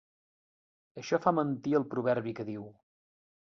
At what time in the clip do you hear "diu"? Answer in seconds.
2.49-2.67